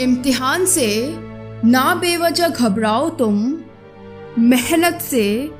[0.00, 1.16] इम्तिहान से
[1.64, 3.58] ना बेवजह घबराओ तुम,
[4.38, 5.52] मेहनत से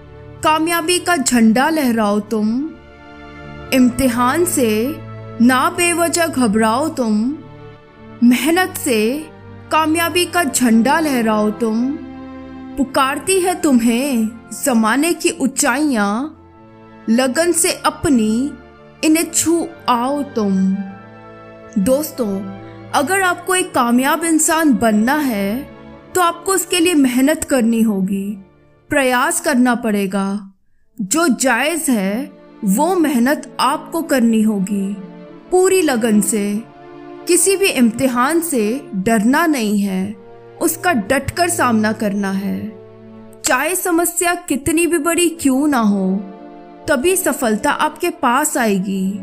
[0.42, 2.48] कामयाबी का झंडा लहराओ तुम,
[3.74, 4.96] इम्तिहान से
[5.40, 7.38] ना बेवजह घबराओ तुम,
[8.24, 9.28] मेहनत से
[9.72, 11.92] कामयाबी का झंडा लहराओ तुम।
[12.76, 14.28] पुकारती है तुम्हें
[14.64, 16.12] जमाने की ऊंचाइयाँ,
[17.08, 18.52] लगन से अपनी
[19.04, 20.76] इन्हें छू आओ तुम।
[21.78, 25.76] दोस्तों अगर आपको एक कामयाब इंसान बनना है
[26.14, 28.38] तो आपको उसके लिए मेहनत करनी होगी,
[28.90, 30.52] प्रयास करना पड़ेगा।
[30.98, 32.32] जो जायज़ है,
[32.64, 34.96] वो मेहनत आपको करनी होगी।
[35.50, 36.62] पूरी लगन से,
[37.28, 40.14] किसी भी इम्तिहान से डरना नहीं है,
[40.60, 42.58] उसका डटकर सामना करना है।
[43.44, 46.16] चाहे समस्या कितनी भी बड़ी क्यों ना हो,
[46.88, 49.20] तभी सफलता आपके पास आएगी।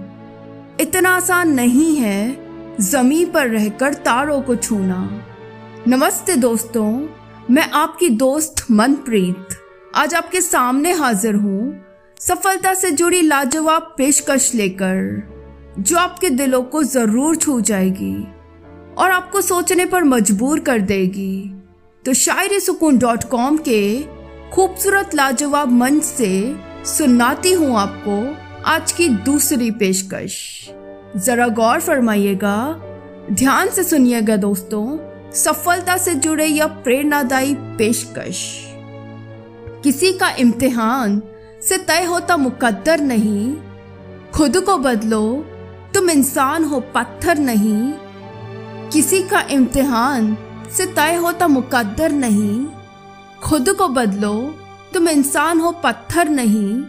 [0.80, 2.43] इतना आसान नहीं है
[2.82, 4.98] ज़मीन पर रहकर तारों को छूना।
[5.88, 6.86] नमस्ते दोस्तों,
[7.52, 9.56] मैं आपकी दोस्त मनप्रीत।
[9.96, 11.76] आज आपके सामने हाजिर हूँ
[12.18, 15.22] सफलता से जुड़ी लाजवाब पेशकश लेकर,
[15.80, 18.16] जो आपके दिलों को ज़रूर छू जाएगी
[18.98, 21.54] और आपको सोचने पर मजबूर कर देगी।
[22.06, 24.04] तो शायरी सुकून डॉट कॉम के
[24.52, 26.56] खूबसूरत लाजवाब मंच से
[26.88, 28.24] सुनाती हूँ आपको
[28.66, 30.40] आज की दूसरी पेशकश।
[31.18, 32.82] जरा गौर फरमाइएगा।
[33.32, 34.98] ध्यान से सुनिएगा दोस्तों,
[35.32, 38.68] सफलता से जुड़े यह प्रेरणादायी पेशकश।
[39.84, 41.22] किसी का इम्तिहान
[41.62, 43.58] से तय होता मुकद्दर नहीं।
[44.34, 45.46] खुद को बदलो,
[45.94, 47.94] तुम इंसान हो पत्थर नहीं।
[48.90, 50.38] किसी का इम्तिहान
[50.78, 52.66] से तय होता मुकद्दर नहीं।
[53.44, 54.56] खुद को बदलो,
[54.94, 56.84] तुम इंसान हो पत्थर नहीं।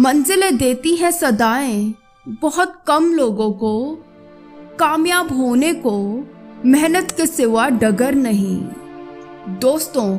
[0.00, 1.94] मंजिलें देती है सदाएँ
[2.30, 3.98] बहुत कम लोगों को,
[4.78, 6.24] कामयाब होने को
[6.64, 8.60] मेहनत के सिवा डगर नहीं।
[9.48, 10.16] दोस्तों,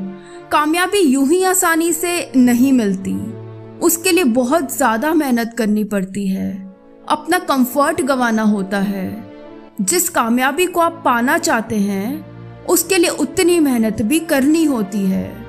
[0.52, 3.34] कामयाबी यूँ ही आसानी से नहीं मिलती।
[3.80, 6.76] उसके लिए बहुत ज़्यादा मेहनत करनी पड़ती है।
[7.10, 9.34] अपना कंफर्ट गंवाना होता है।
[9.82, 12.26] जिस कामयाबी को आप पाना चाहते हैं,
[12.66, 15.46] उसके लिए उतनी मेहनत भी करनी होती है।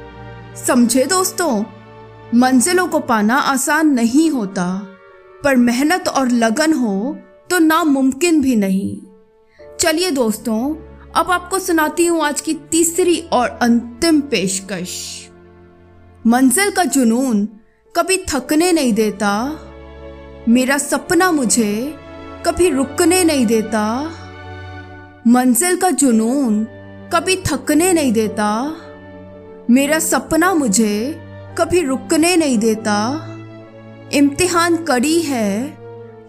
[0.66, 1.64] समझे दोस्तों?
[2.34, 4.91] मंजिलों को पाना आसान नहीं होता।
[5.44, 7.18] पर मेहनत और लगन हो
[7.50, 8.98] तो नामुमकिन भी नहीं।
[9.80, 10.74] चलिए दोस्तों,
[11.16, 15.28] अब आपको सुनाती हूँ आज की तीसरी और अंतिम पेशकश।
[16.26, 17.48] मंजिल का जुनून
[17.96, 19.60] कभी थकने नहीं देता।
[20.48, 21.94] मेरा सपना मुझे
[22.46, 24.10] कभी रुकने नहीं देता।
[25.26, 26.64] मंजिल का जुनून
[27.12, 28.76] कभी थकने नहीं देता।
[29.70, 31.20] मेरा सपना मुझे
[31.58, 33.28] कभी रुकने नहीं देता।
[34.14, 35.78] इम्तिहान कड़ी है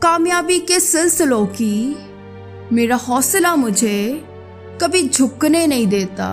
[0.01, 1.95] कामयाबी के सिलसिलों की।
[2.71, 4.23] मेरा हौसला मुझे
[4.81, 6.29] कभी झुकने नहीं देता।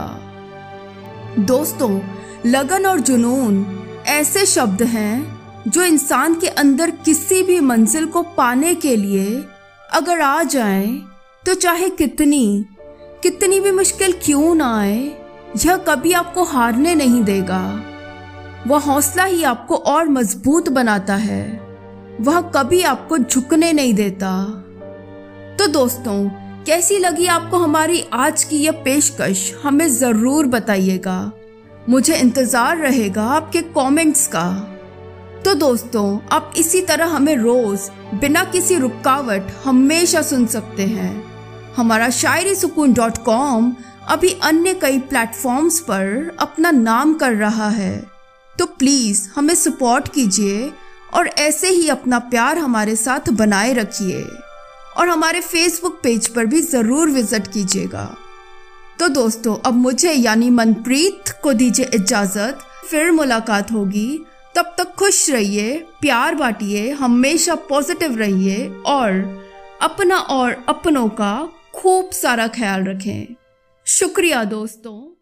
[1.38, 2.00] दोस्तों,
[2.46, 3.64] लगन और जुनून
[4.06, 9.42] ऐसे शब्द हैं जो इंसान के अंदर किसी भी मंजिल को पाने के लिए
[9.92, 10.86] अगर आ जाए
[11.46, 12.66] तो चाहे कितनी
[13.22, 14.98] कितनी भी मुश्किल क्यों ना आए,
[15.56, 17.62] यह कभी आपको हारने नहीं देगा।
[18.66, 21.44] वह हौसला ही आपको और मज़बूत बनाता है।
[22.20, 24.32] वह कभी आपको झुकने नहीं देता।
[25.58, 26.28] तो दोस्तों,
[26.66, 31.32] कैसी लगी आपको हमारी आज की यह पेशकश, हमें ज़रूर बताइएगा।
[31.88, 34.48] मुझे इंतज़ार रहेगा आपके कमेंट्स का।
[35.44, 41.12] तो दोस्तों, आप इसी तरह हमें रोज, बिना किसी रुकावट, हमेशा सुन सकते हैं।
[41.76, 43.72] हमारा शायरी सुकून डॉट कॉम
[44.08, 48.19] अभी अन्य कई प्लेटफॉर्म्स पर अपना नाम कर रहा है।
[48.60, 50.72] तो प्लीज़ हमें सपोर्ट कीजिए
[51.14, 54.22] और ऐसे ही अपना प्यार हमारे साथ बनाए रखिए।
[54.96, 58.16] और हमारे फेसबुक पेज पर भी ज़रूर विज़िट कीजिएगा।
[58.98, 62.58] तो दोस्तों, अब मुझे यानी मनप्रीत को दीजिए इजाज़त।
[62.90, 69.10] फिर मुलाकात होगी। तब तक खुश रहिए, प्यार बांटिए, हमेशा पॉजिटिव रहिए और
[69.82, 73.36] अपना और अपनों का खूब सारा ख्याल रखें।
[73.86, 75.19] शुक्रिया दोस्तों।